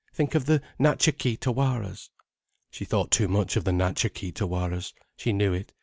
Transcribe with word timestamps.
Think 0.15 0.33
of 0.33 0.47
the 0.47 0.63
Natcha 0.79 1.15
Kee 1.15 1.37
Tawaras! 1.37 2.09
She 2.71 2.85
thought 2.85 3.11
too 3.11 3.27
much 3.27 3.55
of 3.55 3.65
the 3.65 3.71
Natcha 3.71 4.11
Kee 4.11 4.31
Tawaras. 4.31 4.93
She 5.15 5.31
knew 5.31 5.53
it. 5.53 5.73